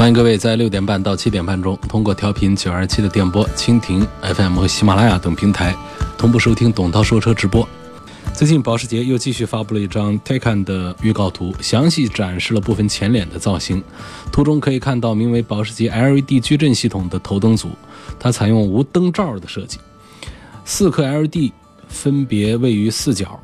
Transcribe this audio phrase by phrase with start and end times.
[0.00, 5.76] 欢迎各位在六点半到七点半中，通过调频九二七的电波、蜻蜓 FM 和喜马拉雅等平台
[6.16, 7.68] 同步收听董涛说车直播。
[8.32, 13.84] 最近，保时捷又继续发布了一张 Taycan 的预告图，详细展示了部分前脸的造型。
[14.32, 17.68] 图中可以看到名为保时捷 LED 矩阵系统的头灯组，
[18.18, 19.78] 它采用无灯罩的设计，
[20.64, 21.52] 四颗 LED
[21.88, 23.38] 分别位于四角。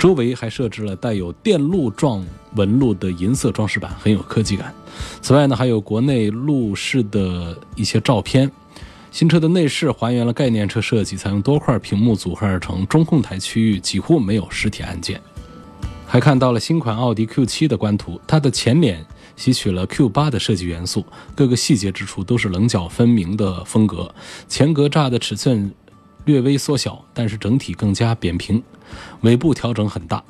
[0.00, 2.24] 周围还设置了带有电路状
[2.56, 4.74] 纹路的银色装饰板，很有科技感。
[5.20, 8.50] 此外呢，还有国内路试的一些照片。
[9.10, 15.20] 新车的内饰还原了概念车设计，采用多块屏幕组合而成，中控台区域几乎没有实体按键。
[16.06, 19.04] 还看到了新款奥迪 Q7 的官图，它的前脸
[19.36, 21.04] 吸取了 Q8 的设计元素，
[21.36, 24.12] 各个细节之处都是棱角分明的风格。
[24.48, 25.70] 前格栅的尺寸
[26.24, 28.62] 略微缩小，但是整体更加扁平。
[29.22, 30.22] 尾部调整很大，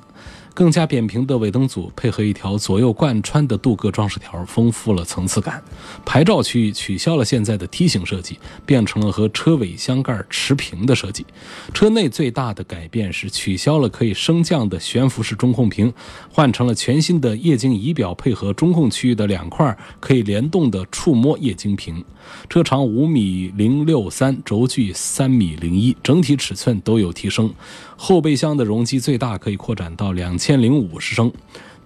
[0.52, 5.62] 更加扁平的尾灯组配合一条左右贯穿的镀铬装饰条，丰富了层次感。
[6.04, 11.24] 牌照区域取消了现在的梯形设计，变成了和车尾箱盖持平的设计。
[11.72, 15.92] 车内最大的改变是取消了可以升降的悬浮式中控屏，
[16.30, 22.04] 换成了全新的液晶仪表，配合中控区域的两块可以联动的触摸液晶屏。
[22.48, 27.52] 车长五米零六三，轴距三米零一，整体尺寸都有提升。
[28.02, 31.30] 后备箱的容积最大可以扩展到两千零五十升。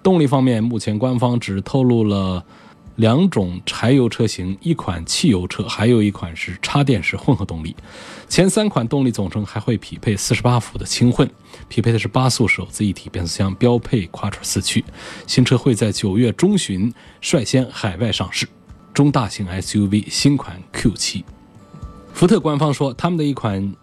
[0.01, 2.41] 动力方面，目前官方只透露了
[2.95, 7.75] 两种柴油车型，一款汽油车，还有一款是插电式混合动力。
[8.29, 11.29] 前三款动力总成还会匹配四十八伏的轻混，
[11.67, 14.85] 匹配的是八速手自一体变速箱，标配 Quattro 四驱。
[15.27, 18.47] 新车会在九月中旬率先海外上市。
[18.93, 21.25] 中大型 SUV 新款 Q7，
[22.13, 23.75] 福特官方说，他们的一款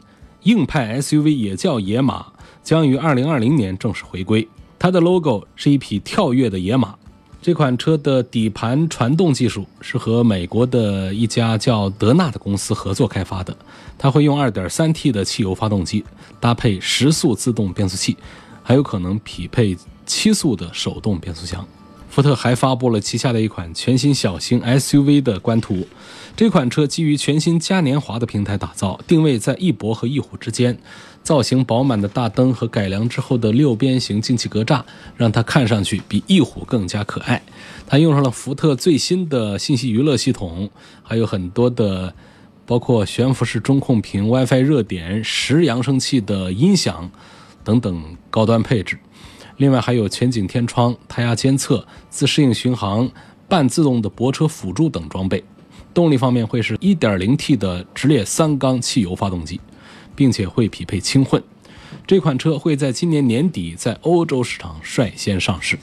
[0.44, 2.26] 硬派 SUV 也叫野马，
[2.62, 4.48] 将于2020年正式回归。
[4.78, 6.94] 它的 logo 是一匹跳跃的野马。
[7.40, 13.56] 这款车的底盘传动技术是和美国的一家叫德纳的公司合作开发的。
[13.98, 16.04] 它会用 2.3T 的汽油发动机，
[16.38, 18.16] 搭配十速自动变速器，
[18.62, 19.76] 还有可能匹配
[20.06, 21.66] 七速的手动变速箱。
[22.12, 25.88] 福特还发布了旗下的一款全新小型 SUV 的官图。
[26.36, 30.78] 这款车基于全新嘉年华的平台打造，定位在翼博和翼虎之间。
[31.22, 34.82] 造型饱满的大灯和改良之后的六边形进气格栅，
[35.16, 37.40] 让它看上去比翼虎更加可爱。
[37.86, 40.68] 它用上了福特最新的信息娱乐系统，
[41.02, 42.12] 还有很多的，
[42.66, 47.10] 包括悬浮式中控屏、WiFi 热点、十扬声器的音响
[47.64, 48.98] 等等高端配置。
[49.62, 53.08] 另外还有全景天窗、胎压监测、自适应巡航、
[53.48, 55.44] 半自动的泊车辅助等装备。
[55.94, 59.60] 动力方面会是 1.0T 的直列三缸汽油发动机，
[60.16, 61.40] 并且会匹配轻混。
[62.08, 65.78] 这款车会在今年年底在欧洲市场率先上市。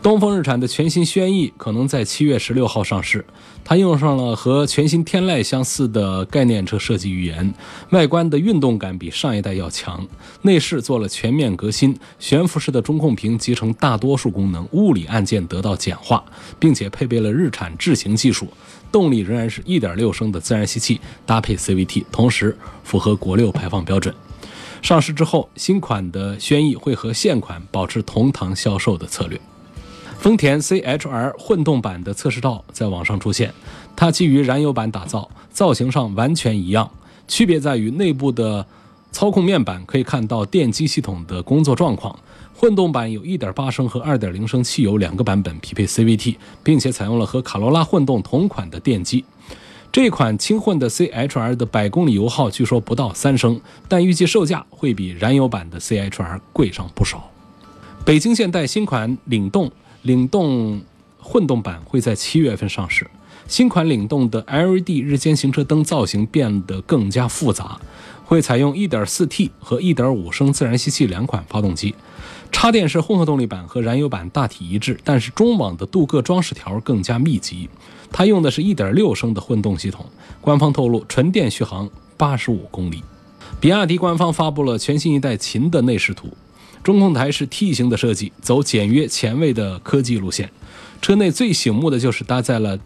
[0.00, 3.24] 东风日产的全新轩逸可能在七月十六号上市，
[3.64, 7.52] 它用上了和全新天籁相似的概念车设计语言，
[7.90, 10.06] 外观的运动感比上一代要强，
[10.42, 16.24] 内饰做了全面革新，悬浮式的中控屏集成大多数功能，物理按键得到简化，
[16.60, 18.46] 并且配备了日产智行技术，
[18.92, 24.14] 动力仍然是一点六升的自然吸气搭配 CVT，同时符合国六排放标准。
[24.80, 29.38] 上市之后，新款的轩逸会和现款保持同堂销售的策略。
[30.18, 33.54] 丰田 CHR 混动版的测试照在网上出现，
[33.94, 36.90] 它基于燃油版打造，造型上完全一样，
[37.28, 38.66] 区别在于内部的
[39.12, 42.18] 操控面板可以看到电机系统的工作状况。
[42.52, 49.24] 混动版有1.8升和2.0升汽油两个版本，匹配 CVT，并且采用了和卡罗拉混动同款的电机。
[49.92, 57.30] 这款轻混的 CHR 的百公里油耗据说不到三升，但预计售价会比燃油版的 CHR 贵上不少。
[58.04, 59.70] 北京现代新款领动。
[60.02, 60.80] 领动
[61.18, 63.06] 混动版会在七月份上市。
[63.46, 67.80] 新款领动的 LED 日间行车灯造型变得更加复杂，
[68.24, 71.94] 会采用 1.4T 和1.5升自然吸气两款发动机。
[72.52, 77.70] 插电式混合动力版和燃油版大体一致，但是中网的镀铬装饰条更加密集。
[78.12, 80.04] 它用的是一点六升的混动系统，
[80.40, 83.02] 官方透露纯电续航八十五公里。
[83.60, 86.28] 比亚迪官方发布了全新一代秦的内饰图。
[86.82, 90.50] 中控台是 T 型的设计，走简约前卫的科技路线。
[91.00, 92.78] 车内最醒目的就是搭载了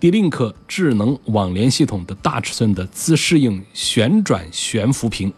[0.00, 5.32] D-Link 智能网联系统的大尺寸的自适应旋转悬浮屏，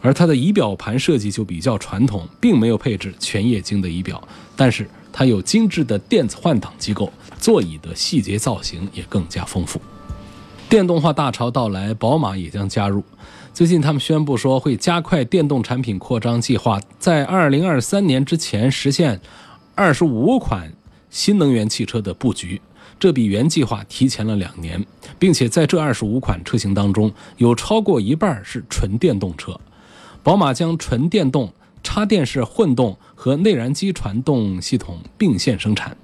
[0.00, 9.80] 而它的仪表盘设计就比较传统，并没有配置全液晶的仪表，但是它有精致的电子换挡机构，座椅的细节造型也更加丰富。
[10.68, 13.04] 电动化大潮到来，宝马也将加入。
[13.56, 19.18] 最近他们宣布说会加快电动产品扩张计划，在2023年之前实现
[19.76, 20.70] 25款
[21.08, 22.60] 新能源汽车的布局。
[23.00, 24.84] 这比原计划提前了两年，
[25.18, 29.58] 并且在这二十五款车型当中，有超过一半是纯电动车。
[30.22, 31.50] 宝马将纯电动、
[31.82, 35.96] 插电式混动和内燃机传动系统并线生产，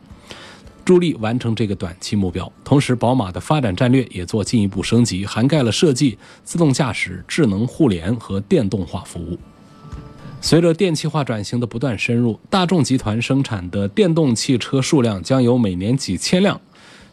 [0.85, 2.51] 助力完成这个短期目标。
[2.65, 9.39] 同时，宝马的发展战略也做进一步升级，涵盖了设计、自动驾驶、智能互联和电动化服务。
[10.41, 16.61] 随着电气化转型的不断深入，大众集团生产的电动汽车数量将由每年几千辆。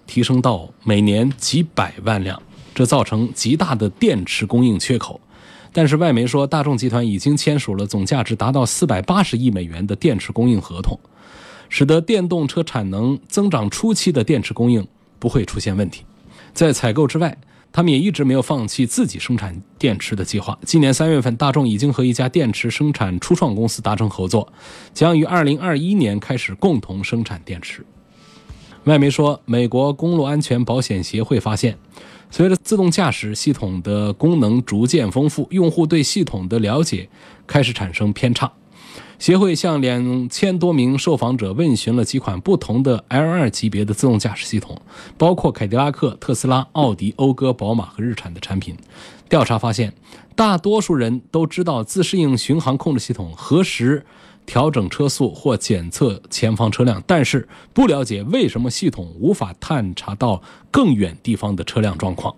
[0.08, 2.42] 提升到每年几百万辆，
[2.74, 5.22] 这造成极大的电池供应缺口。
[5.72, 11.00] 但是外媒说，大众集团已经签署了总价值达到四百八十亿美元的电池供应合同，
[11.70, 14.86] 使得电动车产能增长初期的电池供应
[15.20, 16.04] 不会出现问题。
[16.54, 17.38] 在采购之外，
[17.72, 20.58] 他们也一直没有放弃自己生产电池的计划。
[20.66, 24.52] 今年三月份，大众已经和一家电池生产初创公司达成合作，
[24.94, 27.86] 将于二零二一年开始共同生产电池。
[28.86, 31.78] 外媒说，美国公路安全保险协会发现，
[32.32, 37.08] 随着自动驾驶系统的功能逐渐丰富，用户对系统的了解
[37.46, 38.52] 开始产生偏差。
[39.20, 44.82] 协会向两千多名受访者问询了几款不同的 L2 级别的自动驾驶系统，
[45.18, 48.78] 包括凯迪拉克、特斯拉、奥迪、讴歌、宝马和日产的产品。
[49.28, 49.94] 调查发现，
[50.38, 54.06] 大多数人都知道自适应巡航控制系统何时。
[54.46, 62.36] 调整车速或检测前方车辆，但是不了解为什么系统无法探查到更远地方的车辆状况。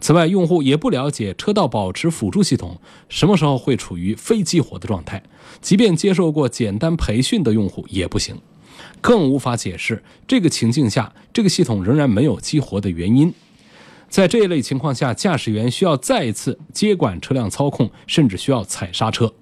[0.00, 2.78] 此外，用户也不了解车道保持辅助系统
[3.08, 5.22] 什么时候会处于非激活的状态，
[5.60, 8.36] 即便接受过简单培训的用户也不行，
[9.00, 13.32] 更无法解释这个情境下这个系统仍然没有激活的原因。
[14.08, 19.32] 在这一类情况下，驾驶员需要再一次接管车辆操控，甚至需要踩刹车。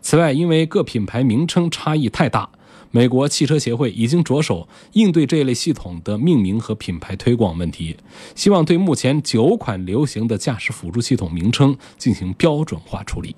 [0.00, 2.48] 此外，因为各品牌名称差异太大，
[2.94, 7.96] 美国汽车协会已经着手应对这一类系统的命名和品牌推广问题，
[8.34, 13.34] 希望对目前九款流行的驾驶辅助系统名称进行标准化处理。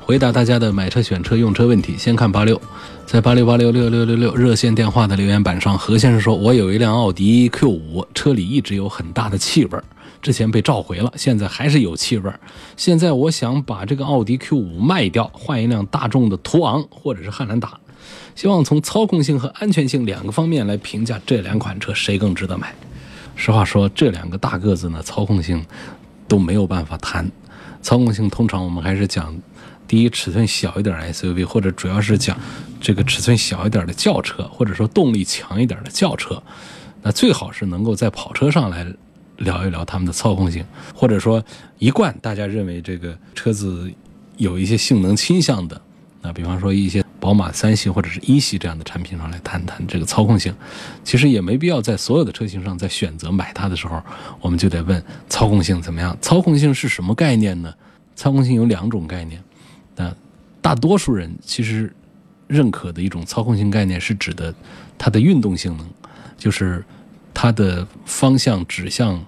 [0.00, 2.58] 回答大家的买车、选车、用车问题，先看八六，
[3.04, 9.78] 在八六八六六六六六热线电话的留言板上，何先生说：“我有一辆奥迪 Q 五，车里一直有很大的气味。”
[10.22, 12.32] 之前被召回了，现在还是有气味。
[12.74, 17.78] 现在我想把这个奥迪 Q 五卖掉，换一辆大众的途昂或者是汉兰达。
[18.38, 22.72] 希望从操控性和安全性两个方面来评价这两款车谁更值得买。
[23.34, 25.66] 实话说，这两个大个子呢，操控性
[26.28, 27.28] 都没有办法谈。
[27.82, 29.36] 操控性通常我们还是讲
[29.88, 32.38] 第一尺寸小一点 SUV， 或者主要是讲
[32.80, 36.40] 这个尺寸小一点的轿车，或者说动力强一点的轿车。
[37.02, 38.86] 那最好是能够在跑车上来。
[39.38, 41.40] 聊一聊他们的操控性，或者说
[41.78, 43.88] 一贯大家认为这个车子
[44.36, 45.80] 有一些性能倾向的，
[46.22, 50.54] 那比方说一些宝马三系或者是一系这样的产品上来谈谈这个操控性，
[51.04, 54.02] 其实也没必要在所有的车型上在选择买它的时候，
[54.40, 56.16] 我们就得问操控性怎么样？
[56.22, 57.74] 操控性是什么概念呢？
[58.16, 59.38] 操控性有两种概念，
[59.94, 60.10] 那
[60.62, 61.94] 大多数人其实
[62.46, 64.54] 认可的一种操控性概念是指的
[64.96, 65.86] 它的运动性能，
[66.38, 66.82] 就是。
[67.40, 69.24] 它的方向指向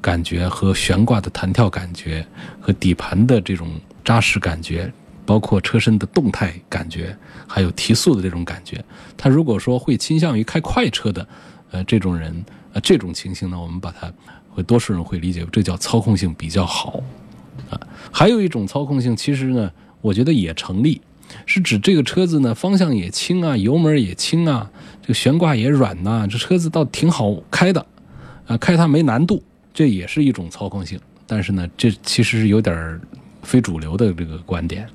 [0.00, 2.26] 感觉和悬挂的弹跳感觉，
[2.62, 3.68] 和底盘的这种
[4.02, 4.90] 扎实感觉，
[5.26, 7.14] 包括车身的动态感觉，
[7.46, 8.82] 还有提速的这种感觉。
[9.16, 11.26] 他如果说会倾向于开快车的，
[11.72, 14.10] 呃，这种人，呃，这种情形呢，我们把它
[14.48, 17.02] 会多数人会理解为这叫操控性比较好，
[17.68, 17.80] 啊，
[18.12, 21.00] 还有一种操控性，其实呢，我觉得也成立。
[21.44, 24.70] 是指这个车子呢，方向也轻啊，油门也轻啊，
[25.02, 27.84] 这个悬挂也软呐，这车子倒挺好开的，
[28.46, 29.42] 啊，开它没难度，
[29.74, 30.98] 这也是一种操控性。
[31.26, 33.00] 但是呢，这其实是有点
[33.42, 34.88] 非主流的这个观点。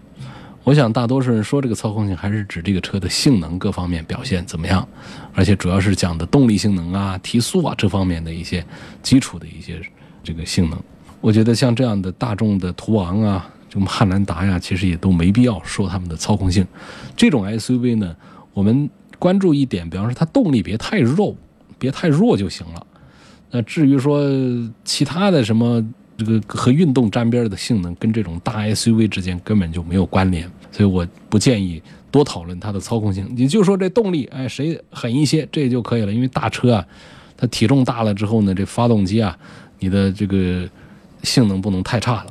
[0.64, 4.88] 我想大多数人说这个操控性，还是指这个车的性能各方面表现怎么样，
[5.34, 8.66] 而且主要是讲的动力性能啊、提速啊这方面的一些
[9.02, 9.82] 基础的一些
[10.24, 10.82] 这个性能。
[11.20, 13.50] 我觉得像这样的大众的途昂啊。
[13.74, 16.68] 这个汉兰达呀，其实也都没必要说他们的操控性。
[17.16, 18.14] 这种 SUV 呢，
[18.52, 21.34] 我们关注一点，比方说它动力别太弱，
[21.80, 22.86] 别太弱就行了。
[23.50, 24.30] 那至于说
[24.84, 25.82] 其他的什么
[26.18, 33.28] 这个和运动沾边的性能，跟这种大 SUV 之间根本就没有关联，所以我不建议多讨论它的操控性。
[33.36, 36.12] 你就说这动力，哎，谁狠一些，这就可以了。
[36.12, 36.86] 因为大车啊。
[37.38, 39.36] 它体重大了之后呢，这发动机啊，
[39.80, 40.70] 你的这个
[41.24, 42.28] 性能不能太差了。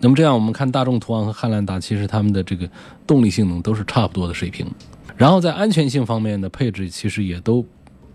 [0.00, 2.66] 那么这样，我们看大众途昂和汉兰达，其实它们的这个
[3.06, 4.66] 动力性能都是差不多的水平。
[5.14, 7.62] 然后在安全性方面的配置，其实也都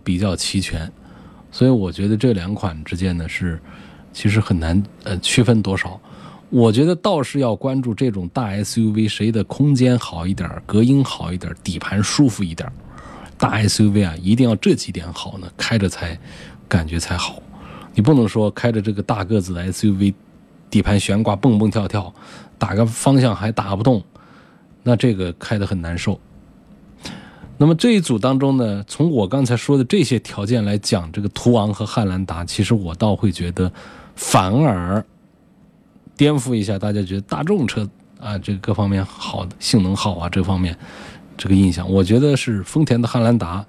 [0.04, 0.92] 比较齐全。
[1.52, 3.62] 所以我觉得这两款之间呢是，
[4.14, 6.00] 其实很难呃区分多少。
[6.50, 12.70] 我觉得倒是要关注这种大 SUV 谁的空间好一点，隔音好一点，底盘舒服一点。
[13.38, 16.20] 大 SUV 啊，一定要这几点好呢，开着才
[16.68, 17.42] 感觉才好。
[17.96, 20.14] 你不能说开着这个大个子的 SUV，
[20.70, 22.14] 底盘悬挂蹦蹦跳跳，
[22.58, 24.04] 打个方向还打不动，
[24.84, 26.20] 那这个开得很难受。
[27.58, 33.72] 那么这一组当中呢，从我刚才说的这些条件来讲，这个途昂和汉兰达，其实我倒会觉得，
[34.22, 35.04] 反而
[36.16, 40.78] 颠覆一下大家觉得大众车啊，这个各方面好的性能好啊，这方面
[41.36, 43.66] 这个印象，我觉得是丰田的汉兰达，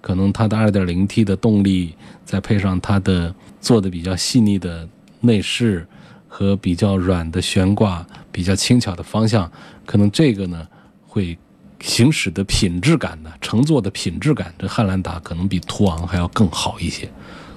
[0.00, 1.94] 可能它的 2.0T 的动力，
[2.24, 4.88] 再配上它的做的比较细腻的
[5.20, 5.86] 内饰
[6.28, 9.50] 和比较软的悬挂、比较轻巧的方向，
[9.84, 10.66] 可能这个呢
[11.06, 11.36] 会。
[11.78, 17.06] 行驶的品质感呢，乘坐的品质感，这汉兰达可能比途昂还要更好一些，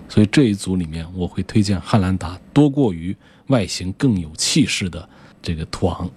[0.10, 3.16] 所以这一组里面我会推荐汉兰达多过于
[3.48, 5.08] 外形更有气势的
[5.42, 6.10] 这个途昂。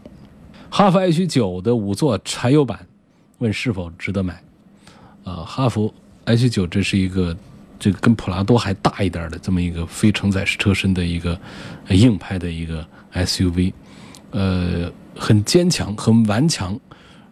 [0.71, 2.87] 哈弗 H 九的五座柴油版，
[3.39, 4.43] 问是否值得买？
[5.23, 5.93] 啊，哈弗
[6.25, 7.37] H 九这是一个
[7.79, 11.39] 这个跟普拉多还大一点的这么一个非承载式车身的一个
[11.91, 13.73] 硬派的一个 SUV，
[14.31, 16.81] 呃，很坚强，很顽强。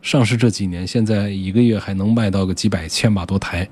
[0.03, 3.69] 上市这几年，现在一个月还能卖到个几百千把多台，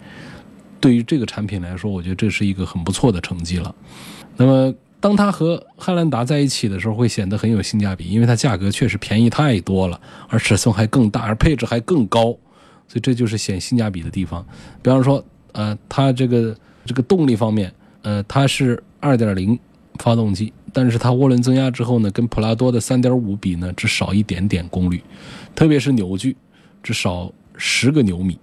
[0.80, 3.74] 对于这个产品来说，我觉得这是一个很不错的成绩了。
[4.36, 12.24] 那么，当它和汉兰达在一起的时候，会显得很有性价比，因为它价格确实便宜太多了，而尺寸还更大，而配置还更高，
[12.86, 14.44] 所以这就是显性价比的地方。
[14.82, 19.58] 比方说，呃，它这个这个动力方面，呃，它是2.0
[19.98, 25.02] 发动机，但是它涡轮增压之后呢，跟普拉多的3.5比呢，只少一点点功率。
[25.54, 26.36] 特别是扭矩，
[26.82, 28.38] 至少十个牛米，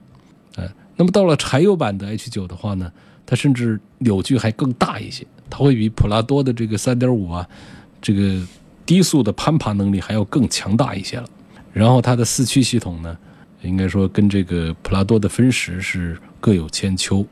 [0.96, 2.92] 那么到了柴油版的 H 九的话呢，
[3.26, 7.48] 它甚至扭矩还更大一些，它会比普拉多的这个三点五啊，
[8.02, 8.42] 这个
[8.86, 11.28] 低速的攀爬能力还要更强大一些了。
[11.74, 13.18] 然后它的四驱系统呢，
[13.62, 17.26] 应该说跟这个普拉多的分时是各有千秋，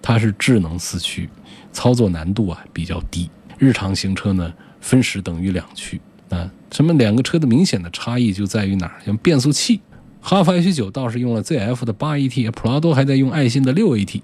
[0.00, 1.28] 它是智能四驱，
[1.72, 6.00] 操作难度啊比较低，日常行车呢分时等于两驱。
[6.28, 9.00] 啊，什么两个车的明显的差异就在于哪儿？
[9.04, 9.80] 像变速器，
[10.28, 14.20] 哈弗 H 九倒是用了 ZF 的八 AT，普拉多还在用爱信的六 AT。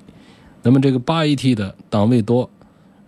[0.62, 2.50] 那么这个八 AT 的档位多，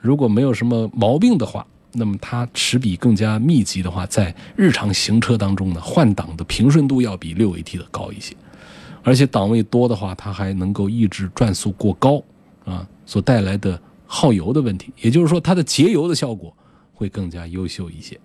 [0.01, 8.35] 如果没有什么毛病的话，那么它齿比更加密集的话，在日常行车当中呢，换挡的平顺度要比六 AT 的高一些。
[9.03, 12.23] 而且档位多的话，它还能够抑制转速过高
[12.65, 14.91] 啊所带来的耗油的问题。
[15.03, 16.51] 也就是说，它的节油的效果
[16.95, 18.19] 会更加优秀一些。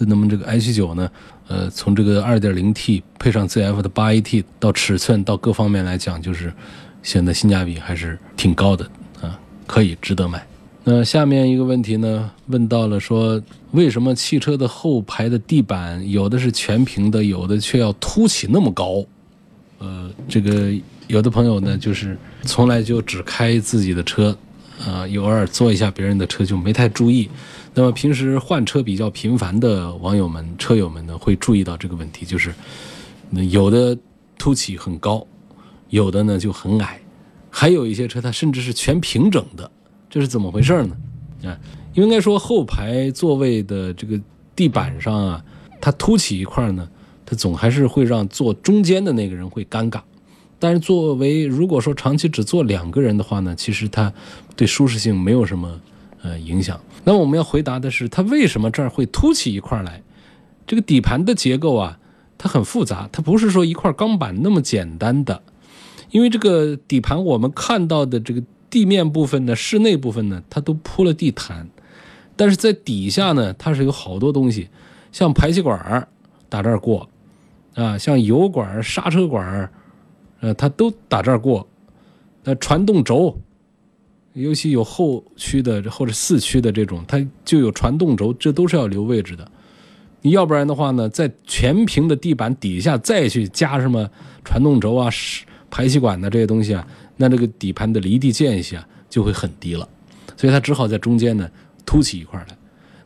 [0.00, 1.10] 那么这个 H 九呢，
[1.48, 6.52] 呃，从这个 2.0T 配上 ZF 的 8AT 到尺寸到各方面来讲，就是
[7.02, 8.84] 显得性价比还是挺高的
[9.22, 10.46] 啊，可以值得买。
[10.84, 13.40] 那下面一个问题呢，问到了说，
[13.72, 19.04] 为什么汽车的后排的地板有的是全平的，有的却要凸起那么高？
[19.78, 20.72] 呃，这个
[21.06, 24.36] 有的朋友呢，就是从来就只开自己的车，
[24.78, 27.28] 啊，偶尔坐一下别人的车就没太注意。
[27.78, 32.54] 那么平时换车比较频繁的网友们、车友们呢，会注意到这个问题，就是
[33.50, 33.94] 有的
[34.38, 35.26] 凸起很高，
[35.90, 36.98] 有的呢就很矮，
[37.50, 39.70] 还有一些车它甚至是全平整的，
[40.08, 40.96] 这是怎么回事呢？
[41.44, 41.52] 啊，
[41.92, 44.18] 应该说后排座位的这个
[44.56, 45.44] 地板上啊，
[45.78, 46.88] 它凸起一块呢，
[47.26, 50.00] 它总还是会让坐中间的那个人会尴尬。
[50.58, 54.10] 但是作为如果说长期只坐两个人的话呢，其实它
[54.56, 55.78] 对舒适性没有什么。
[56.26, 56.80] 呃，影响。
[57.04, 60.02] 那我们要回答的是，它为什么这儿会凸起一块来？
[60.66, 62.00] 这个底盘的结构啊，
[62.36, 65.40] 它很复杂，它不是说一块钢板那么简单的。
[66.10, 71.68] 因为这个底盘我们看到的这个地面部分呢，室内部分呢，它都铺了地毯，
[72.34, 74.68] 但是在底下呢，它是有好多东西，
[75.12, 76.08] 像排气管
[76.48, 77.08] 打这儿过，
[77.74, 79.70] 啊，像油管、刹车管，
[80.40, 81.68] 呃，它都打这儿过，
[82.42, 83.38] 呃，传动轴。
[84.36, 89.50] 尤其有后驱的或者四驱的这种，它就有传动轴，这都是要留位置的。
[90.20, 94.10] 你要不然的话呢，在全平的地板底下再去加什么
[94.44, 95.08] 传动轴啊、
[95.70, 99.88] 排气管的这些东西啊，那这个底盘的离地间隙啊就会很低了。
[100.36, 101.48] 所以它只好在中间呢
[101.86, 102.58] 凸起一块来。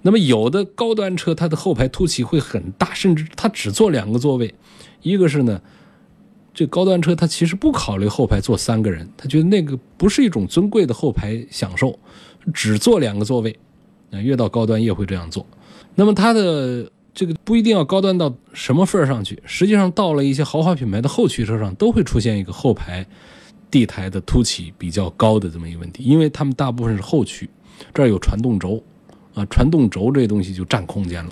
[0.03, 4.53] 那么有的高端车，它的后排凸起会很大，甚至它只坐两个座位，
[5.03, 5.61] 一个是呢
[6.53, 11.99] 这高端车它其实不考虑后排坐三个人，他觉得那个不是一种尊贵的后排享受，
[12.53, 13.57] 只坐两个座位。
[14.13, 15.47] 啊，越到高端越会这样做。
[15.95, 23.07] 那么它的这个不一定要高端到什么份儿上去，实际上到了一些豪华品牌的后驱车上，都会出现一个后排
[23.71, 27.49] 地台的凸起比较高的这么一个问题，因为他们大部分是后驱，
[27.95, 28.83] 这儿有传动轴，
[29.33, 31.31] 啊，传动轴这东西就占空间了，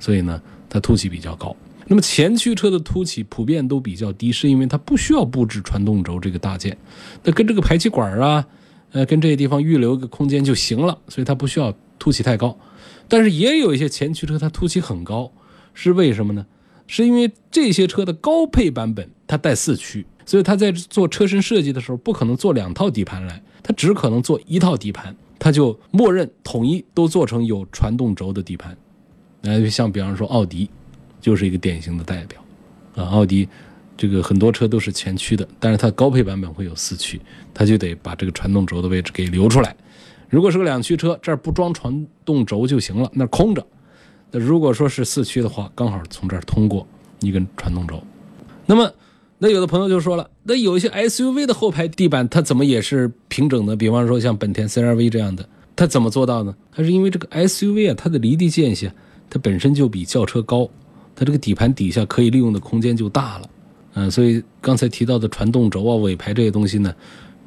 [0.00, 1.54] 所以呢，它凸起比较高。
[1.88, 6.76] 那么前驱车的凸起普遍都比较低，是因为它不需要布置传动轴这个大件，
[7.22, 8.44] 那跟这个排气管啊，
[8.90, 12.58] 呃，跟这些地方预留一个空间就行了，所以它不需要凸起太高。
[13.06, 15.30] 但是也有一些前驱车它凸起很高，
[15.74, 16.44] 是为什么呢？
[16.88, 28.76] 是因为这些车的高配版本它带四驱，所以它在做车身设计的时候不可能做两套底盘来，它只可能做一套底盘，它就默认统一都做成有传动轴的底盘。
[29.42, 30.68] 那像比方说奥迪。
[31.26, 32.40] 就是一个典型的代表，
[32.94, 33.48] 啊，奥迪
[33.96, 37.20] 这个很多车都是前驱的，但是它高配版本会有四驱，
[37.52, 39.74] 它就得把这个传动轴的位置给留出来。
[40.30, 43.66] 如果是个两驱车，这儿不装传动轴就行了，那空着。
[44.30, 46.86] 那如果说是四驱的话，刚好从这儿通过
[47.18, 48.00] 一根传动轴。
[48.64, 48.88] 那么，
[49.38, 53.74] 那有的朋友就说了，那有一些 SUV 的后排地板它怎么也是平整的？
[53.74, 56.54] 比方说像本田 CR-V 这样的，它怎么做到呢？
[56.70, 58.94] 它是因为这个 SUV 啊，它的离地间隙啊
[59.28, 60.70] 它本身就比轿车高。
[61.18, 63.50] 它这个底盘底下可以利用的空间就大了，
[63.94, 66.94] 嗯，所以刚才提到的传动轴啊、尾排这些东西呢，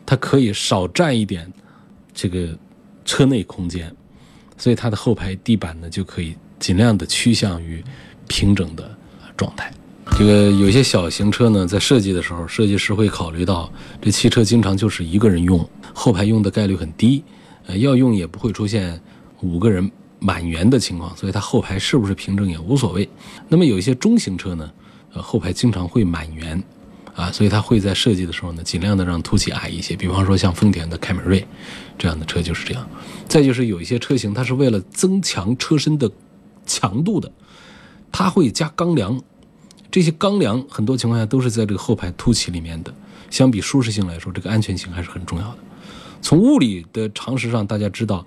[0.08, 1.48] 它可以少占一点
[2.12, 2.48] 这个
[3.06, 3.96] 车内空间，
[4.58, 7.84] 所以它的后排地板呢就可以尽量的趋向于
[8.28, 8.90] 平整的
[9.38, 9.72] 状态。
[10.18, 13.72] 这个有些小型车呢，在设计的时候，设计师会考虑到
[14.02, 17.24] 这汽车经常就是一个人用，后排用的概率很低，
[17.68, 19.00] 呃，要用也不会出现
[19.42, 19.90] 五个人。
[20.20, 23.08] 满员的情况，所以它后排是不是平整也无所谓。
[23.48, 24.72] 那么有一些中型车呢，
[25.14, 26.62] 呃，后排经常会满员，
[27.16, 29.96] 啊，所以它会在设计的时候呢，尽量的让凸起矮一些。
[29.96, 31.46] 比方说像丰田的凯美瑞
[31.98, 32.88] 这样的车就是这样。
[33.28, 36.10] 再就是有一些车型，它是为了增强车身的
[36.66, 37.32] 强度的，
[38.12, 39.22] 它会加钢梁。
[39.92, 42.94] 这些钢梁很多情况下都是在这个后排凸起里面的。
[43.32, 45.58] 相比舒适性来说，这个安全性还是很重要的。
[46.22, 48.26] 从物理的常识上，大家知道，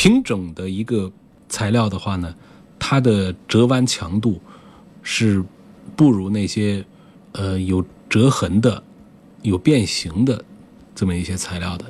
[0.00, 1.12] 平整的一个。
[1.52, 2.32] 材料的话呢，
[2.78, 4.40] 它的折弯强度
[5.02, 5.44] 是
[5.96, 6.84] 不如那些
[7.32, 8.80] 呃有折痕的、
[9.42, 10.44] 有变形的
[10.94, 11.84] 这么一些材料的。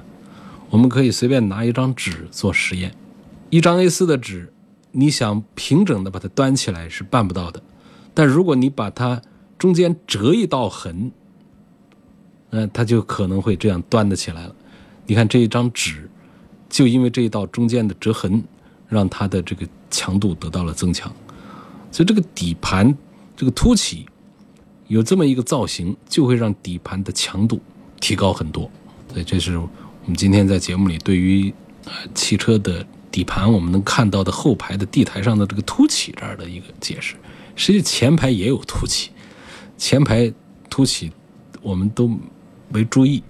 [0.71, 2.97] 我们可以随便拿一张纸做实验，
[3.51, 4.51] 一张 A4 的纸，
[4.93, 7.63] 你想平整的把它端起来是办不到的。
[8.15, 9.21] 但如果你把它
[9.59, 11.13] 中间折一道痕，
[12.49, 14.57] 嗯，它就可能会这样端得起来了。
[15.07, 16.09] 你看这一张纸，
[16.71, 18.43] 就因为这一道中间的折痕。
[18.91, 21.15] 让它的这个强度得到了增强，
[21.93, 22.93] 所以这个底盘
[23.37, 24.05] 这个凸起
[24.89, 27.61] 有这么一个造型，就会让底盘的强度
[28.01, 28.69] 提高很多。
[29.13, 29.69] 所以这是我
[30.07, 31.55] 们今天在节目里对于
[31.85, 37.15] 呃汽车的底盘我们能看到的后排的地台上的这个凸起这儿的一个解释。
[37.55, 39.13] 实际前排也有凸起，
[39.79, 40.33] 前排
[40.69, 41.13] 凸起
[41.63, 42.11] 我们都
[42.69, 43.23] 没注意，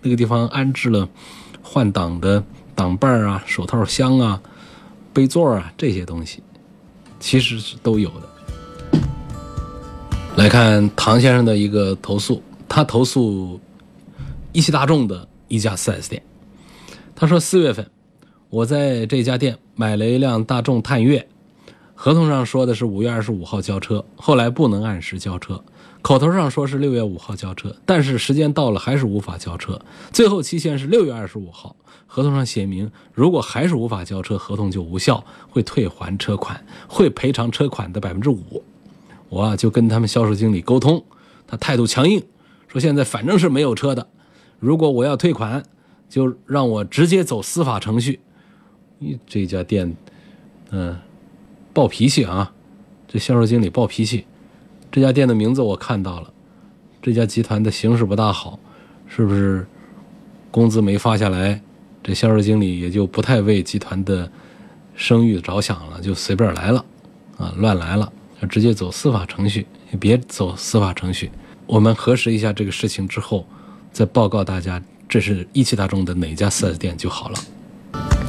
[0.00, 1.08] 那个地方安置了
[1.60, 2.44] 换挡的
[2.76, 4.40] 挡把啊、手套箱啊。
[5.12, 6.42] 杯座啊，这些东西
[7.18, 9.00] 其实是都有的。
[10.36, 13.58] 来看唐先生的一个投诉，他投诉
[14.52, 16.22] 一汽大众的一家 4S 店。
[17.14, 17.90] 他说四月份
[18.50, 21.26] 我在这家店买了一辆大众探岳，
[21.94, 25.64] 合同上说的是五月二十五号交车，后来不能按时交车，
[26.06, 29.76] 口头上说是六月五号交车，但是时间到了还是无法交车，
[30.12, 31.74] 最后期限是六月二十五号。
[32.06, 38.62] 合同上写明，如果还是无法交车，合同就无效，会退还车款，会赔偿车款的百分之五。
[39.28, 41.04] 我啊就跟他们销售经理沟通，
[41.44, 42.22] 他态度强硬，
[42.68, 44.06] 说现在反正是没有车的，
[44.60, 45.64] 如果我要退款，
[46.08, 48.20] 就让我直接走司法程序。
[49.26, 49.96] 这家店，
[50.70, 50.96] 嗯，
[51.74, 52.52] 暴脾气啊！
[53.08, 54.24] 这销售经理暴脾气。
[54.96, 56.32] 这家店的名字我看到了，
[57.02, 58.58] 这家集团的形势不大好，
[59.06, 59.66] 是不是？
[60.50, 61.60] 工资没发下来？
[62.02, 64.26] 这销售经理也就不太为集团的
[64.94, 66.82] 声誉着想了，就随便来了，
[67.36, 68.10] 啊，乱来了，
[68.48, 69.66] 直接走司法程序。
[70.00, 71.30] 别走司法程序，
[71.66, 73.46] 我们核实一下这个事情之后，
[73.92, 77.38] 再报告大家这是一汽大众的哪家 4S 店就好了。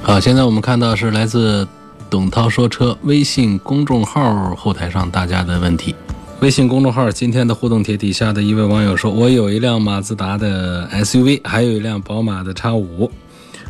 [0.03, 1.65] 好，现在我们看到是来自
[2.10, 5.95] 董涛说车微信公众号后台上大家的问题。
[6.39, 13.10] 微信公众号今天的互动帖底下的一位网友说：“我有一辆马自达的 SUV，还有一辆宝马的 X5。”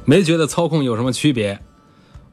[0.04, 1.58] 没觉得操控有什么区别，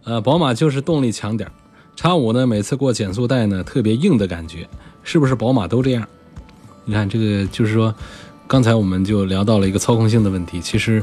[0.03, 1.53] 呃，宝马就是动力强点儿，
[1.95, 4.69] 叉五呢每次过减速带呢特别硬的感觉，
[5.05, 6.05] 是不是宝马都这样？
[6.85, 7.95] 你看这个就是说，
[8.49, 11.03] 刚才我们就聊到了一个操控性的问题，其实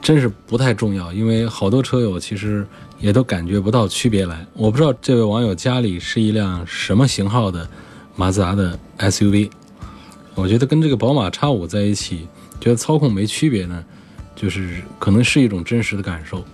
[0.00, 2.66] 真是不太重要，因为好多车友其实
[2.98, 4.46] 也都感觉不到区别来。
[4.54, 7.68] 我不知道这位网友家里是一辆什么型号的
[8.20, 9.50] 马自达的 SUV，
[10.34, 12.28] 我觉得跟这个宝马 X5 在一起，
[12.60, 13.82] 觉得操控没区别呢，
[14.36, 16.44] 就是可能是一种真实的感受，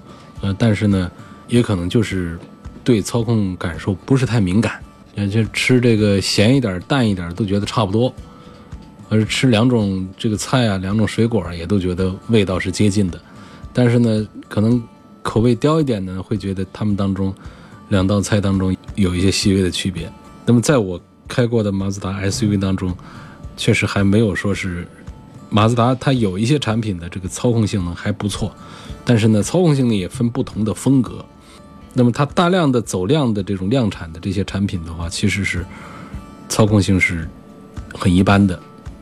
[0.42, 1.11] 呃，但是呢，
[1.48, 2.38] 也可能就是
[2.85, 4.81] 对操控感受不是太敏感，
[5.29, 8.14] 就吃这个咸一点、淡一点都觉得差不多。
[9.09, 13.20] 而吃两种这个菜啊，两种水果也都觉得味道是接近的，
[13.72, 14.81] 但是呢，可能
[15.20, 17.35] 口味刁一点呢，会觉得他们当中
[17.88, 20.09] 两道菜当中有一些细微的区别。
[20.44, 22.95] 那么在我开过的马自达 SUV 当中，
[23.57, 24.87] 确实还没有说是
[25.51, 28.55] 马自达它有一些产品的这个操控性能还不错，
[29.05, 31.25] 但是呢，操控性能也分不同的风格。
[31.95, 35.65] 那么它大量的走量的这种量产的这些产品的话，其实是
[36.49, 37.29] 操控性是
[37.95, 38.61] 很一般的。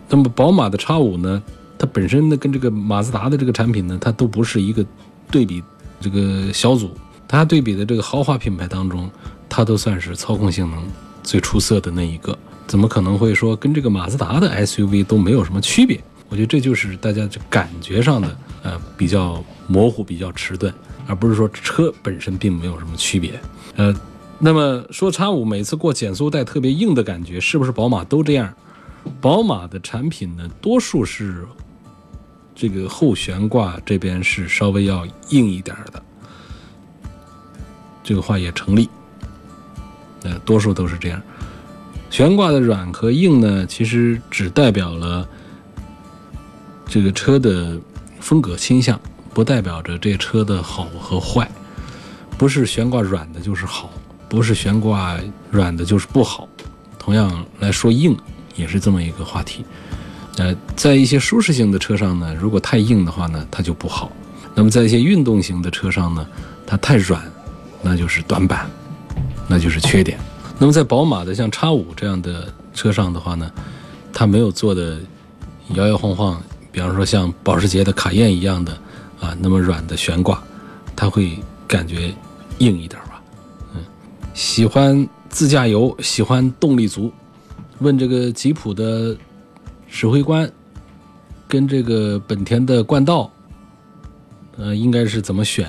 [0.09, 1.43] 那么宝马的 X 五呢，
[1.77, 4.85] 它本身呢跟这个马自达的这个产品呢，它都不是一个
[5.31, 5.63] 对比
[6.01, 6.91] 这个小组。
[7.27, 9.11] 它对比的这个豪华品牌当中，
[9.49, 10.85] 它都算是操控性能
[11.25, 12.39] 最出色的那一个。
[12.67, 16.01] 怎么可能会说跟这个马自达的 SUV 都没有什么区别？
[16.29, 20.73] 我觉得这就是大家这感觉上的呃比较模糊、比较迟钝，
[21.07, 23.39] 而不是说车本身并没有什么区别。
[23.77, 23.95] 呃，
[24.39, 28.53] 那么说 X 五每次过减速带特别硬的感觉，是不是宝马都这样？
[29.21, 31.47] 宝马的产品呢，多数是
[32.55, 36.03] 这个后悬挂这边是稍微要硬一点的，
[38.03, 38.89] 这个话也成立。
[40.25, 41.23] 呃，多数都是这样。
[42.11, 45.29] 悬挂的软和硬呢，其实只代表了
[46.87, 47.79] 这个车的
[48.19, 49.01] 风格倾向，
[49.33, 51.49] 不代表着这车的好和坏。
[52.37, 53.89] 不是悬挂软的就是好，
[54.29, 55.17] 不是悬挂
[55.51, 56.49] 软的就是不好。
[56.99, 58.17] 同样来说，硬。
[58.57, 59.65] 也是这么一个话题，
[60.37, 64.09] 呃，在一些舒适性的车上呢，如果太硬的话呢，它就不好；
[64.55, 66.25] 那么在一些运动型的车上呢，
[66.65, 67.21] 它太软，
[67.83, 68.71] 那就是短板，
[69.49, 70.19] 那就是缺点。
[70.59, 73.51] 那么在宝马的像叉五这样的车上的话呢，
[74.13, 74.99] 它没有做的
[75.75, 78.73] 摇摇晃晃，比方说像保时捷的卡宴一样的
[79.21, 80.43] 啊那么软的悬挂，
[80.95, 82.15] 它会感觉
[82.59, 83.21] 硬一点吧？
[83.75, 83.83] 嗯，
[84.33, 87.13] 喜欢自驾游，喜欢动力足。
[87.81, 89.17] 问这个吉普的
[89.91, 90.51] 指挥官
[91.49, 93.29] 跟这个本田的冠道，
[94.57, 95.69] 呃，应该是怎么选？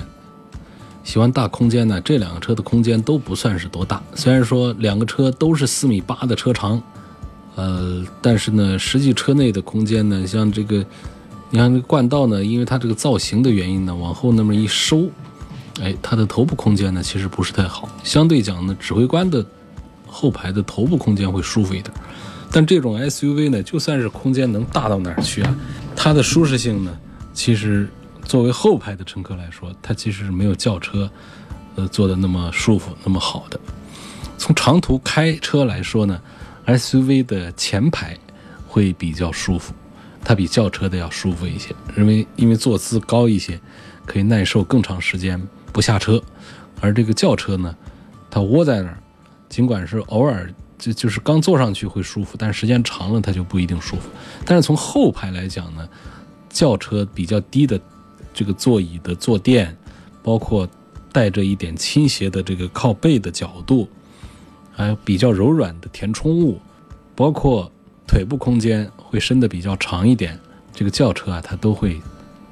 [1.06, 2.00] 喜欢大空间呢？
[2.00, 6.82] 这两个车的空间都不算是多大，虽然说两个车都是四米八的车长，
[7.54, 10.84] 呃，但是呢，实际车内的空间呢，像这个，
[11.48, 15.08] 你看这个冠道呢，因为它这个造型的原因呢，往后那么一收，
[15.80, 17.88] 哎，它的头部空间呢，其实不是太好。
[18.02, 19.46] 相对讲呢，指挥官的。
[20.08, 21.92] 后排的头部空间会舒服一点，
[22.50, 25.54] 但这种 SUV 呢，就算是空间能大到哪儿去啊，
[25.94, 26.98] 它的舒适性呢，
[27.34, 27.86] 其实
[28.26, 31.08] 作为后排的乘客来说，它其实是没有轿车，
[31.76, 33.58] 呃，坐的那么舒服，那么好的。
[34.36, 36.20] 从长途开车来说呢
[36.66, 38.16] ，SUV 的前排
[38.66, 39.72] 会比较舒服，
[40.24, 43.58] 它比轿车的要舒服一些，因为因为坐姿高一些，
[44.04, 45.40] 可以耐受更长时间
[45.72, 46.22] 不下车，
[46.80, 47.74] 而这个轿车呢，
[48.30, 48.98] 它窝在那儿。
[49.48, 54.08] 尽管是偶尔就就是刚坐上去会舒服，但时间长了它就不一定舒服。
[54.44, 55.88] 但是从后排来讲呢，
[56.50, 57.80] 轿车比较低的
[58.36, 59.74] 这个座椅的坐垫，
[60.22, 60.68] 包括
[61.10, 63.88] 带着一点倾斜的这个靠背的角度，
[64.70, 66.60] 还有比较柔软的填充物，
[67.14, 67.72] 包括
[68.06, 70.38] 腿部空间会伸的比较长一点，
[70.74, 71.98] 这个轿车啊它都会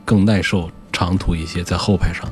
[0.07, 2.27] 更耐受长途一些在后排上。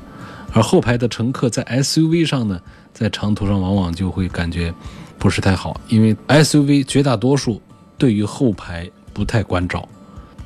[0.54, 2.58] 而后排的乘客在 SUV 上呢？
[2.94, 4.72] 在长途上往往就会感觉
[5.18, 7.60] 不是太好，因为 SUV 绝大多数
[7.98, 9.86] 对于后排不太关照，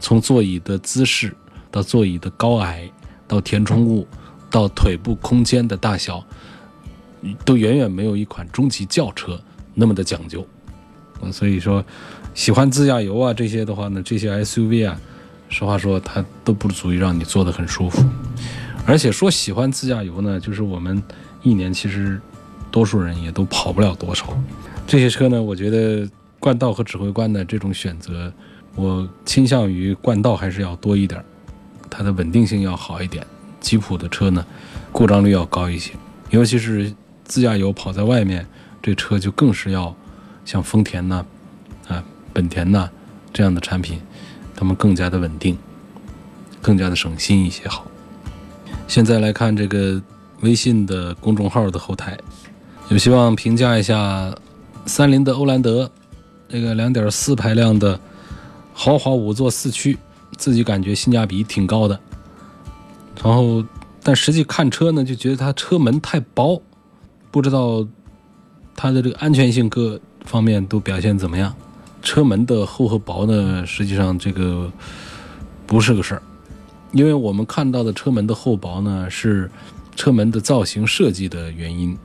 [0.00, 1.32] 从座椅的姿势
[1.72, 2.88] 到座椅的高矮，
[3.26, 4.06] 到填充物，
[4.50, 6.24] 到腿部空间的大小，
[7.44, 9.40] 都远远没有一款中级轿车
[9.74, 10.46] 那么的讲究。
[11.32, 11.84] 所以说，
[12.34, 15.00] 喜欢自驾游啊这些的话呢，这些 SUV 啊，
[15.48, 18.04] 实话说它都不足以让你坐得很舒服。
[18.86, 21.02] 而且说喜欢自驾游呢，就是我们
[21.42, 22.20] 一年其实。
[22.68, 24.36] 多数人也都跑不了多少，
[24.86, 26.06] 这些车呢，我觉得
[26.38, 28.30] 冠道和指挥官的这种选择，
[28.74, 31.24] 我倾向于冠道还是要多一点，
[31.90, 33.26] 它的稳定性要好一点。
[33.60, 34.44] 吉普的车呢，
[34.92, 35.92] 故障率要高一些，
[36.30, 36.94] 尤其是
[37.24, 38.46] 自驾游跑在外面，
[38.82, 39.94] 这车就更是要
[40.44, 41.24] 像丰田呐、
[41.88, 42.88] 啊本田呐
[43.32, 44.00] 这样的产品，
[44.54, 45.58] 他们更加的稳定，
[46.62, 47.86] 更加的省心一些好。
[48.86, 50.00] 现在来看这个
[50.42, 52.16] 微信的公众号的后台。
[52.88, 54.32] 有希望评价一下
[54.84, 55.90] 三菱的欧蓝德，
[56.48, 57.98] 这个2.4排量的
[58.72, 59.98] 豪华五座四驱，
[60.36, 61.98] 自己感觉性价比挺高的。
[63.22, 63.64] 然后，
[64.02, 66.60] 但实际看车呢，就觉得它车门太薄，
[67.30, 67.86] 不知道
[68.74, 71.54] 它的这个安全性各方面都表现怎么样。
[72.02, 74.70] 车门的厚和薄呢，实际上这个
[75.66, 76.22] 不是个事儿，
[76.92, 79.50] 因为我们看到的车门的厚薄呢，是
[79.96, 81.98] 车门的造型设计的原因。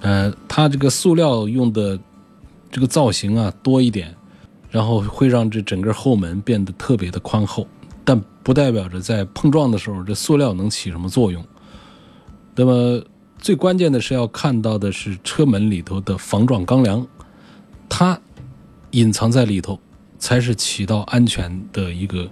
[0.00, 1.98] 呃，它这个塑料用的
[2.70, 4.14] 这个造型啊多一点，
[4.68, 7.66] 然后会让这整个后门变得特别的宽厚。
[8.06, 11.44] 但不代表着在碰撞的时候，这塑料能起什么作用。
[12.54, 13.02] 那么
[13.36, 17.04] 最关键的是要看到的是车门里头的防撞钢梁，
[17.88, 18.18] 它
[18.92, 19.80] 隐藏在里头，
[20.20, 22.30] 才是起到安全的一个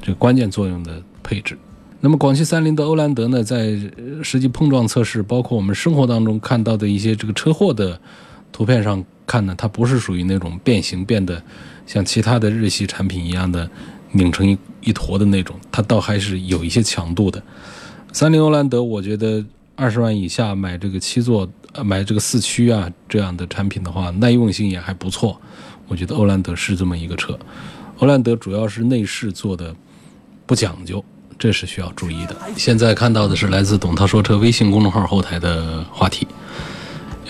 [0.00, 1.58] 这个关键作用的配置。
[2.00, 3.76] 那么广汽三菱的欧蓝德呢，在
[4.22, 8.00] 实际碰撞测试，包括我们生活当中看到的一些这个车祸的
[8.52, 11.42] 图片上看呢，它不是属于那种变形变得
[11.84, 13.68] 像其他的日系产品一样的。
[14.14, 17.42] 拧成一一坨的那种，它倒还是有一些强度的。
[18.12, 19.44] 三菱欧蓝德，我觉得
[19.76, 21.48] 二十万以下买这个七座，
[21.84, 25.40] 买这个四驱啊这样的产品的话，耐用性也还不错。
[25.88, 27.38] 我觉得欧蓝德是这么一个车。
[27.98, 29.74] 欧蓝德主要是内饰做的
[30.46, 31.04] 不讲究，
[31.38, 32.36] 这是需要注意的。
[32.56, 36.26] 现在看到的是来自董涛说车微信公众号后台的话题。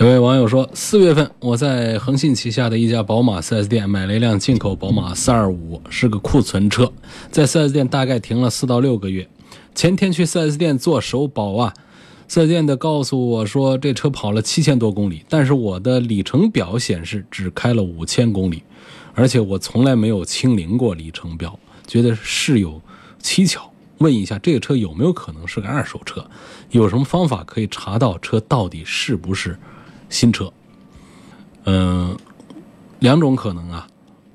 [0.01, 6.93] 有位网友说，四月份我在恒信旗下的一家宝马 4S 店买了一辆进口宝马425，是个库存车，
[7.31, 9.29] 在 4S 店大概停了四到六个月。
[9.73, 11.73] 前天去 4S 店做首保啊
[12.29, 18.65] ，4S 店的告诉我说这车跑了七千多公里，但是我的里程表显示只开了五千公里，
[19.15, 22.83] 而且我从来没有清零过里程表，觉得事有
[23.23, 23.71] 蹊跷。
[23.99, 26.29] 问一下，这个车有没有可能是个二手车？
[26.73, 29.57] 有什么方法可以查到车到底是不是？
[30.15, 30.53] 新车，
[31.65, 32.17] 嗯，
[33.01, 33.85] 两种可能啊，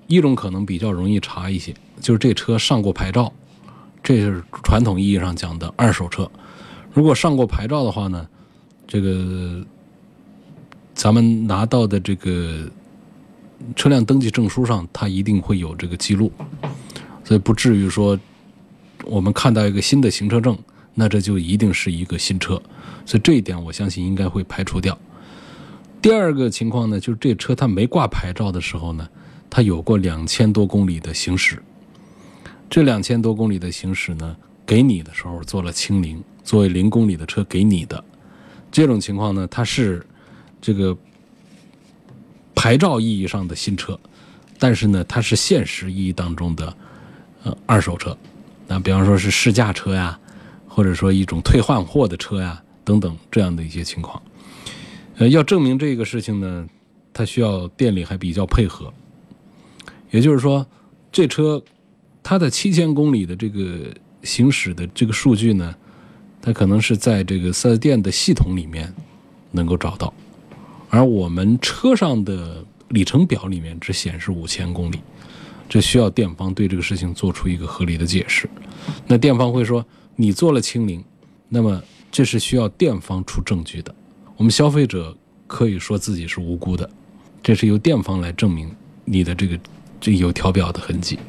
[0.07, 3.31] 一种可能比较容易查一些，就是这车上过牌照，
[4.03, 6.29] 这是传统意义上讲的二手车。
[6.93, 8.27] 如果上过牌照的话呢，
[8.85, 9.65] 这个
[10.93, 12.69] 咱们拿到的这个
[13.73, 16.29] 车辆登记证书上，它一定会有这个记录，
[17.23, 18.19] 所以不至于说
[19.05, 20.57] 我们看到一个新的行车证，
[20.93, 22.61] 那这就一定是一个新车。
[23.05, 24.97] 所以这一点，我相信应该会排除掉。
[26.01, 29.07] 第二个情况呢，就是这车它没挂牌照的时候呢，
[29.49, 31.61] 它有过两千多公里的行驶。
[32.69, 34.35] 这两千多公里的行驶呢，
[34.65, 38.01] 给你的时候做了清零，作为零公里的车给你的。
[38.71, 40.05] 这种情况呢，它是
[40.61, 40.95] 这个
[42.55, 43.99] 牌照意义上的新车，
[44.57, 46.73] 但是呢，它是现实意义当中的
[47.43, 48.15] 呃二手车。
[48.67, 50.17] 那比方说是试驾车呀，
[50.65, 54.21] 或者说一种退换货的车呀等等这样的一些情况。
[55.19, 56.65] 呃，要证明这个事情呢，
[57.11, 58.91] 它需要店里还比较配合。
[60.11, 60.65] 也就是说，
[61.11, 61.61] 这车
[62.23, 65.75] 它的七千公里的这个行驶的这个数据呢，
[66.41, 68.93] 它可能是在这个四 S 店的系统里面
[69.51, 70.13] 能够找到，
[70.89, 75.01] 而我们车上的里程表里面只显示五千公里，
[75.67, 78.49] 这需要店方对这个事情做出一个合理的解释。
[79.05, 81.03] 那店方会说你做了清零，
[81.49, 83.93] 那么这是需要店方出证据的。
[84.39, 85.13] 我们消费者
[85.47, 86.89] 可以说自己是无辜的，
[87.43, 88.73] 这是由店方来证明
[89.03, 89.59] 你的这个
[89.99, 91.19] 这有调表的痕迹。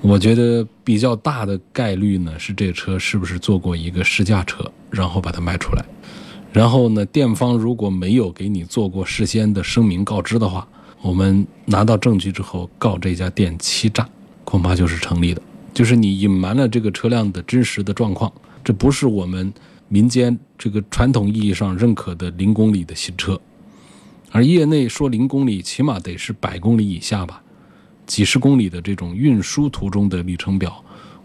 [0.00, 5.84] 我觉得比较大的概率呢是这车是不是做过一个试驾车，然后把它卖出来。
[6.52, 10.66] 然后呢，店方如果没有给你做过事先的声明告知的话，
[11.00, 14.04] 我们拿到证据之后告这家店欺诈，
[14.42, 15.40] 恐怕就是成立的。
[15.72, 18.32] 就是你隐瞒了这个车辆的真实的状况，
[18.64, 19.52] 这不是我们。
[19.88, 23.40] 民间这个传统意义上认可的零公里的新车，
[24.30, 27.42] 而业内说零公里起码得是百公里以下吧，
[28.06, 30.84] 几十公里的这种运输途中的里程表，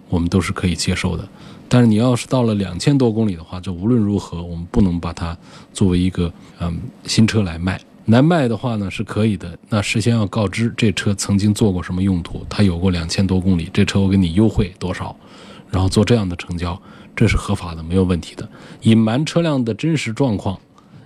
[0.09, 1.27] 我们都是可以接受的。
[1.67, 5.35] 但是你要是到了两千多公里的话，就无论如何我们不能把它
[5.73, 7.79] 作为一个嗯新车来卖。
[8.05, 15.15] 来卖的话呢是可以的，那事先要告知这车曾经做过什么用途，它有过两千多公里，这车我给你优惠多少，
[15.71, 16.79] 然后做这样的成交。
[17.15, 18.47] 这是合法的，没有问题的。
[18.81, 20.59] 隐瞒车辆的真实状况，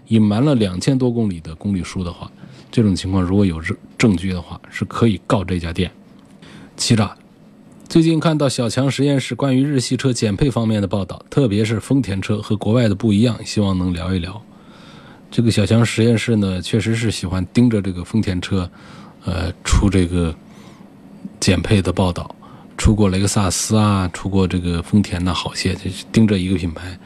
[0.08, 2.32] 隐瞒了两千多公里的公里数的话，
[2.72, 3.62] 这种情况如果有
[3.98, 5.92] 证据的话，是可以告这家店
[6.76, 7.16] 欺诈。
[7.90, 14.42] 最近看到小强实验室关于日系车减配方面的报道，特别是丰田车和国外的不一样，希望能聊一聊。
[15.30, 18.70] 这个小强实验室呢，确实是喜欢盯着这个丰田车，
[19.26, 20.34] 呃，出这个
[21.40, 22.34] 减配的报道。
[22.78, 26.98] 出过雷克萨斯啊，出过这个丰田呐，好些，就是盯着一个品牌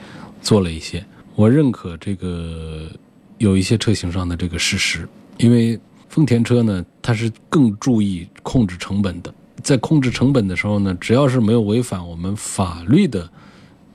[0.41, 1.03] 做了一些。
[1.35, 2.89] 我认可这个
[3.37, 5.07] 有一些车型上的这个事实，
[5.37, 5.79] 因为
[6.09, 13.27] 丰田车呢，它是更注意控制成本的，在控制成本的时候呢，只要是没有违反我们法律的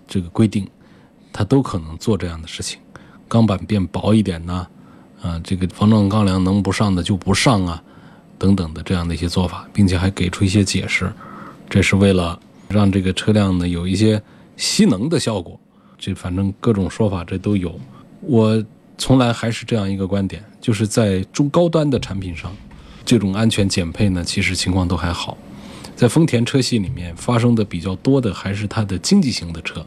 [0.09, 0.67] 这个规定，
[1.31, 2.81] 它都可能做这样的事情。
[3.29, 4.67] 钢板变薄一点呢，
[5.21, 7.83] 啊，这个防撞钢梁能不上的就不上啊，
[8.39, 11.13] 等等的这样的一些做法，并且还给出一些解释，
[11.69, 14.23] 这是为了让这个车辆呢有一些
[14.57, 15.59] 吸能的效果。
[15.99, 17.79] 这反正各种说法这都有。
[18.21, 18.63] 我
[18.99, 22.55] 从来还是这样一个观点，就是在中高端的产品上，
[23.05, 25.37] 这种安全减配呢，其实情况都还好。
[25.95, 29.85] 在丰田车系里面发生的比较多的还是它的经济型的车，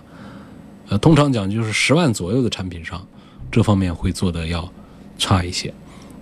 [0.87, 3.05] 呃，通常讲就是十万左右的产品上，
[3.51, 4.71] 这方面会做的要
[5.19, 5.71] 差一些，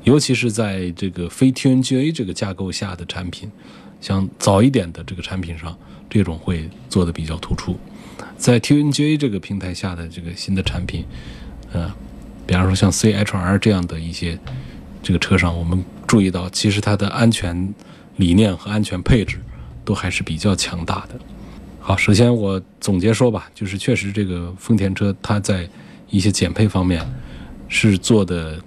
[0.03, 3.49] 尤其是在这个非 TNGA 这个架构下的产品，
[4.01, 5.77] 像早一点的这个产品上，
[6.09, 7.77] 这种会做的比较突出。
[8.37, 11.05] 在 TNGA 这个平台下的这个新的产品，
[11.71, 11.93] 呃，
[12.45, 14.39] 比方说像 CHR 这样的一些
[15.01, 17.73] 这个车上，我们注意到，其实它的安全
[18.15, 19.39] 理念和安全配置。
[19.87, 21.17] 都还是比较强大的。
[21.79, 25.65] 好，首先我总结说吧，就是确实这个丰田车它在
[26.09, 27.01] 一些减配方面
[27.69, 28.61] 是做的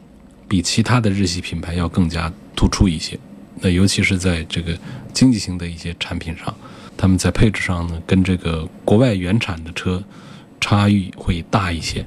[0.49, 3.21] 比其他的日系品牌要更加突出一些。
[3.61, 4.77] 那尤其是在这个
[5.13, 6.55] 经济型的一些产品上，
[6.97, 10.03] 他们在配置上呢，跟这个国外原产的车
[10.61, 12.05] 差异会大一些。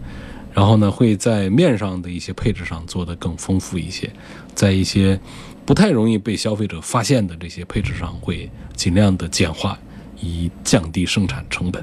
[0.54, 4.12] 然后呢，会在面上的一些配置上做得更丰富一些，
[4.54, 5.20] 在一些。
[5.66, 9.80] 不太容易被消费者发现的这些配置上，会尽量的简化，
[10.20, 11.82] 以降低生产成本。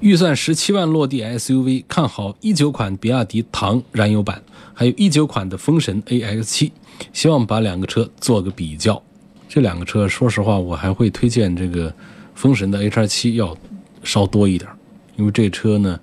[0.00, 4.42] 预算十七万落地 SUV，看好一九款比亚迪唐燃油版，
[4.74, 6.72] 还有一九款的风神 AX7，
[7.12, 9.02] 希望把两个车做个比较。
[9.48, 11.92] 这两个车，说实话，我还会推荐这个
[12.34, 13.56] 风神的 H R 七要
[14.02, 14.70] 稍多一点，
[15.16, 15.98] 因为这车呢，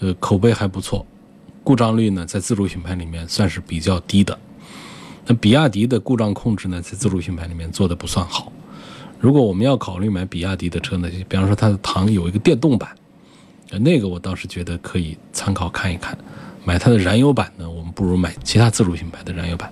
[0.00, 1.06] 呃，口碑还不错，
[1.62, 4.38] 故障率呢，在自主品牌里面算是比较低的。
[5.26, 8.50] 那比亚迪的故障控制呢，在自主品牌里面做的不算好。
[9.18, 12.88] 如果我们要考虑买比亚迪的车呢，比方说它的唐有一个电动版，
[13.78, 16.16] 那个我倒是觉得可以参考看一看。
[16.64, 19.70] 买它的燃油版呢，我们不如买其他自主品牌的燃油版。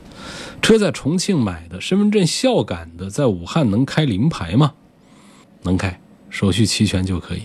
[0.69, 4.75] 车在重庆买的，身份证孝感的，在武汉能开临牌吗？
[5.63, 7.45] 能开，手续齐全就可以。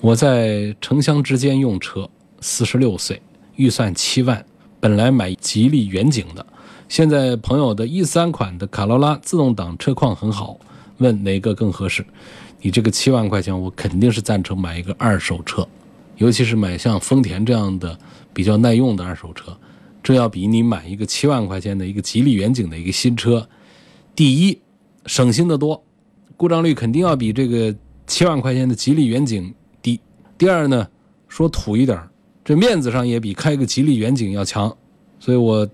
[0.00, 2.08] 我在城乡之间用车，
[2.40, 3.20] 四十六岁，
[3.56, 4.46] 预算七万，
[4.78, 6.46] 本来买吉利远景的。
[6.88, 10.56] 现在朋友的一三款的卡罗拉自动挡车况很好，
[10.98, 12.06] 问哪个更合适？
[12.60, 15.66] 你这个七万块钱，我肯定是赞成买一个二手车，
[16.18, 17.98] 尤其是买像丰田这样的
[18.32, 19.46] 比较耐用的二手车，
[20.06, 23.48] 这要比你买一个七万块钱的一个吉利远景的一个新车，
[24.14, 24.56] 第一
[25.06, 25.82] 省心的多，
[26.36, 27.74] 故障率肯定要比这个
[28.06, 29.98] 七万块钱的吉利远景低。
[30.38, 30.86] 第二呢，
[31.26, 32.00] 说土一点，
[32.44, 34.72] 这面子上也比开个吉利远景要强，
[35.18, 35.68] 所以我。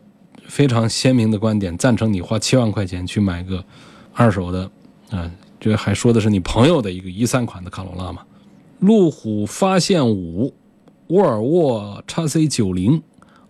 [0.48, 3.64] 非常鲜明的观点，赞成你花七万块钱去买个
[4.12, 4.70] 二手的，
[5.08, 8.22] 啊，这还说的是你朋友的一个一三款的卡罗拉嘛？
[8.80, 10.52] 路虎发现五、
[11.06, 13.00] 沃尔沃 x C 九零、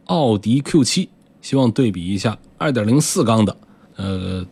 [0.06, 1.08] 奥迪 Q 七，
[1.40, 3.56] 希望对比一下二点零四缸的，
[3.96, 4.44] 呃，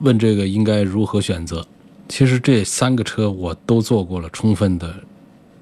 [0.00, 1.66] 问这个应该如何选择？
[2.08, 4.94] 其实这三个车我都做过了充分的、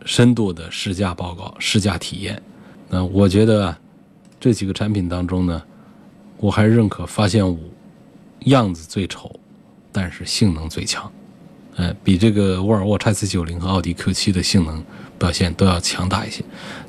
[0.04, 2.42] 深度的试驾报告、试驾体验，
[2.88, 3.76] 那我觉得
[4.38, 5.62] 这几个产品当中呢。
[6.38, 7.70] 我还认可发现五，
[8.40, 9.30] 样子最丑，
[9.90, 11.10] 但是性能最强，
[11.76, 14.84] 呃，比这个沃尔沃 x C 九零和奥迪 Q 七的性能
[15.18, 16.44] 表现都要强大一些。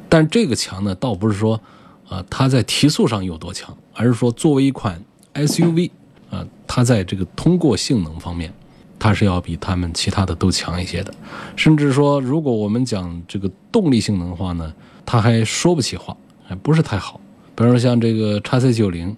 [0.09, 1.61] 但这个强呢，倒不是说，
[2.09, 5.91] 啊，它在提速上有多强，而是说作为一款 SUV，
[6.29, 8.53] 啊，它在这个通过性能方面，
[8.97, 11.13] 它是要比他们其他的都强一些的。
[11.55, 14.73] 甚至说，如果我们讲这个动力性能的话呢，
[15.05, 16.15] 它还说不起话，
[16.45, 17.19] 还不是太好。
[17.55, 19.15] 比如说像这个 x C 九零。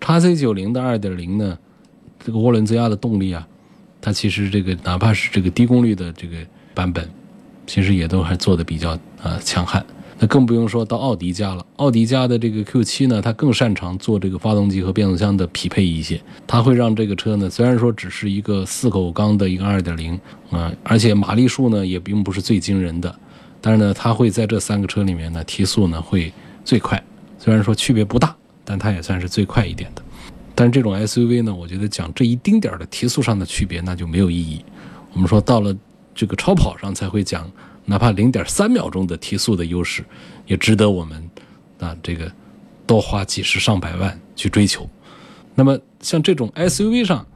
[0.00, 1.58] 叉 C 九零的二点零呢，
[2.24, 3.44] 这个涡轮增压的动力啊，
[4.00, 6.36] 它其实这个哪怕是这个低功率的这个
[6.72, 7.10] 版本，
[7.66, 9.84] 其实也都还做的比较呃强悍。
[10.18, 11.64] 那更不用说到奥迪家了。
[11.76, 16.20] 奥迪家的这个 Q 七呢，它更擅长做这个发动机和变速箱的匹配一些。
[16.46, 20.18] 它会让这个车呢，虽然说只是一个四口缸的一个二点零
[20.50, 23.14] 啊，而且马力数呢也并不是最惊人的，
[23.60, 26.32] 但是呢，它会在这三个车里面呢提速呢会
[26.64, 27.02] 最快。
[27.38, 28.34] 虽然说区别不大。
[28.70, 30.02] 但它也算是最快一点的，
[30.54, 34.62] 但是这种 SUV 呢，我觉得讲这一丁点儿的提速上的区别，那就没有意义。
[35.14, 35.74] 我们说到了
[36.14, 37.50] 这个超跑上才会讲，
[37.88, 40.04] 哪怕零点三秒钟的提速的优势，
[40.46, 41.30] 也值得我们
[41.80, 42.30] 啊这个
[42.86, 44.86] 多花几十上百万去追求。
[45.54, 47.26] 那么像这种 SUV 上，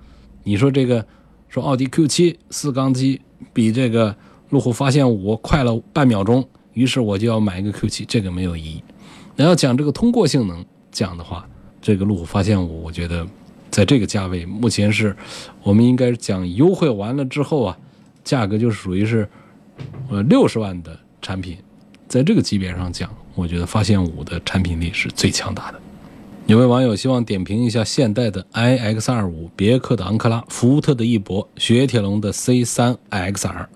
[0.44, 1.04] 你说这个
[1.48, 3.20] 说奥迪 Q7 四缸机
[3.54, 4.14] 比这个
[4.50, 8.84] 路虎发现五快了半秒钟，于是我就要买一个 Q7，这个没有意义。
[9.36, 10.62] 那要讲这个通过性能。
[10.92, 11.48] 讲的话，
[11.80, 13.26] 这个路虎发现五，我觉得
[13.70, 15.16] 在这个价位，目前是
[15.62, 17.78] 我们应该讲优惠完了之后啊，
[18.22, 19.26] 价格就属于是
[20.10, 21.56] 呃六十万的产品，
[22.08, 25.80] 在这个级别上讲，我觉得发现五的产品力是最强大的。
[26.46, 33.66] 有位网友希望点评一下现代的 iX 二五、别克的昂克拉、福特的翼博、雪铁龙的 C 三 XR。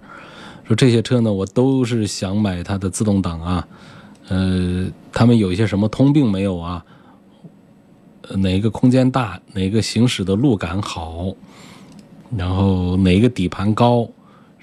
[0.64, 3.68] 说这些车呢，我都是想买它的自动挡啊，
[4.28, 6.84] 呃，他们有一些什么通病没有啊？
[8.34, 11.32] 哪个空间大，哪个行驶的路感好，
[12.36, 14.08] 然后哪个底盘高，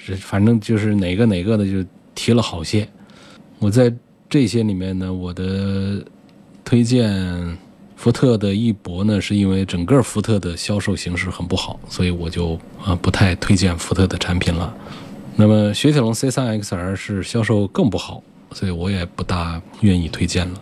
[0.06, 2.88] 是反正就是哪个哪个的就提了好些。
[3.60, 3.94] 我在
[4.30, 6.04] 这些里面呢，我的
[6.66, 7.58] 推荐
[7.96, 14.76] 福特的翼博呢，是因为整个福特的销售形势很不好，所以我就啊不太推荐福特的产品了。
[15.36, 20.62] 那么雪铁龙 C3 XR 是销售更不好，所以我也不大愿意推荐了。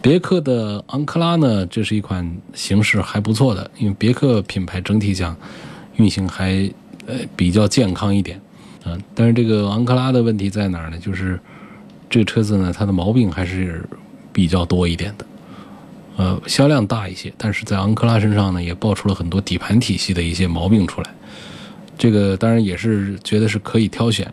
[0.00, 5.36] 别克的昂克拉呢，这是一款形势还不错的，因为别克品牌整体讲
[5.96, 6.70] 运行还
[7.06, 8.40] 呃比较健康一点，
[8.84, 10.98] 嗯，但是这个昂克拉的问题在哪儿呢？
[10.98, 11.38] 就是
[12.08, 13.84] 这个车子呢，它的毛病还是
[14.32, 15.26] 比较多一点的，
[16.16, 21.10] 呃，销量大一些，但是在昂克拉身上呢，也爆出了很多底盘体系的一些毛病出来。
[21.98, 24.32] 这个当然也是觉得是可以挑选，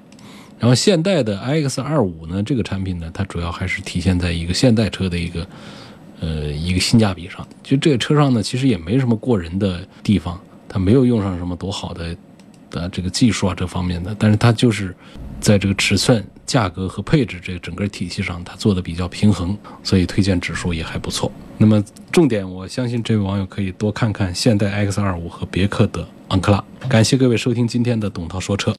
[0.58, 5.46] 然后现代的 iX 二五呢，这个产品呢，它主要还是体现在一个现代车的一个
[6.22, 7.46] 呃一个性价比上。
[7.62, 10.40] 就这个车上呢，其实也没什么过人的地方，
[10.70, 12.16] 它没有用上什么多好的
[12.70, 14.96] 的这个技术啊这方面的，但是它就是
[15.40, 21.32] 在这个尺寸、价格和配置这个整个体系上，它做的比较平衡，所以推荐指数也还不错。
[21.58, 26.64] 那么重点，我相信这位网友可以多看看现代 X 二五和别克的昂克拉。
[26.90, 28.76] 感谢各位收听今天的董涛说车。